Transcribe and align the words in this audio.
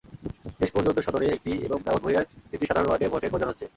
শেষ 0.59 0.69
পর্যন্ত 0.71 0.97
সদরে 0.99 1.25
একটি 1.27 1.51
এবং 1.65 1.77
দাগনভূঞার 1.85 2.25
তিনটি 2.49 2.65
সাধারণ 2.67 2.87
ওয়ার্ডে 2.87 3.11
ভোটের 3.11 3.31
প্রয়োজন 3.31 3.49
হচ্ছে। 3.49 3.65